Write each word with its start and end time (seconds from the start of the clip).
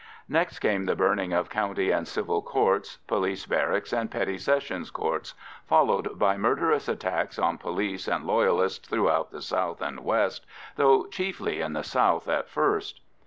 Next 0.27 0.57
came 0.57 0.85
the 0.87 0.95
burning 0.95 1.31
of 1.31 1.51
County 1.51 1.91
and 1.91 2.07
Civil 2.07 2.41
Courts, 2.41 2.97
police 3.05 3.45
barracks 3.45 3.93
and 3.93 4.09
Petty 4.09 4.39
Sessions 4.39 4.89
Courts, 4.89 5.35
followed 5.67 6.17
by 6.17 6.37
murderous 6.37 6.87
attacks 6.87 7.37
on 7.37 7.59
police 7.59 8.07
and 8.07 8.25
Loyalists 8.25 8.87
throughout 8.87 9.29
the 9.29 9.43
south 9.43 9.79
and 9.79 9.99
west, 9.99 10.43
though 10.75 11.05
chiefly 11.05 11.61
in 11.61 11.73
the 11.73 11.83
south 11.83 12.27
at 12.27 12.49
first. 12.49 12.99